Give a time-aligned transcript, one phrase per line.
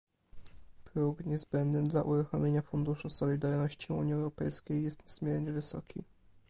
[0.83, 6.03] Próg niezbędny dla uruchomienia Funduszu Solidarności Unii Europejskiej jest niezmiernie wysoki